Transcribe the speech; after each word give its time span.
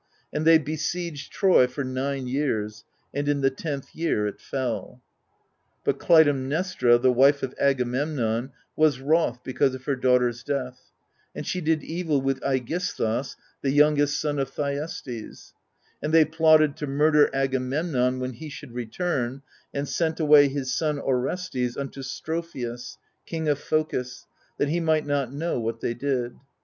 And 0.33 0.47
they 0.47 0.57
besieged 0.57 1.31
Troy 1.31 1.67
for 1.67 1.83
nine 1.83 2.25
years, 2.25 2.85
and 3.13 3.29
in 3.29 3.41
the 3.41 3.51
tenth 3.51 3.93
year 3.93 4.25
it 4.25 4.41
fell. 4.41 4.99
But 5.83 5.99
Clytemnestra, 5.99 6.97
the 6.97 7.11
wife 7.13 7.43
of 7.43 7.53
Agamemnon, 7.59 8.51
was 8.75 8.99
wroth 8.99 9.43
because 9.43 9.75
of 9.75 9.85
her 9.85 9.95
daughter's 9.95 10.43
death; 10.43 10.89
and 11.35 11.45
she 11.45 11.61
did 11.61 11.83
evil 11.83 12.19
with 12.19 12.39
iEgisthus, 12.41 13.35
the 13.61 13.69
youngest 13.69 14.19
son 14.19 14.39
of 14.39 14.49
Thyestes; 14.49 15.53
and 16.01 16.11
they 16.11 16.25
plotted 16.25 16.75
to 16.77 16.87
murder 16.87 17.29
Agamemnon 17.31 18.19
when 18.19 18.33
he 18.33 18.49
should 18.49 18.71
return, 18.73 19.43
and 19.71 19.87
sent 19.87 20.19
away 20.19 20.47
his 20.47 20.73
son 20.73 20.97
Orestes 20.97 21.77
unto 21.77 22.01
Strophius, 22.01 22.97
king 23.27 23.47
of 23.47 23.59
Phocis, 23.59 24.25
that 24.57 24.69
he 24.69 24.79
might 24.79 25.05
not 25.05 25.31
know 25.31 25.59
what 25.59 25.79
they 25.79 25.93
did. 25.93 26.37